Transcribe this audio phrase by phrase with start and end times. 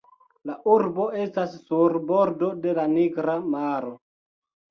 [0.49, 3.93] La urbo estas sur bordo de la Nigra maro.